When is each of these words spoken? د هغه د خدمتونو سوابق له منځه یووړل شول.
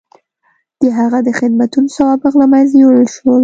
د 0.81 0.83
هغه 0.99 1.19
د 1.27 1.29
خدمتونو 1.39 1.87
سوابق 1.97 2.33
له 2.41 2.45
منځه 2.53 2.75
یووړل 2.81 3.07
شول. 3.15 3.39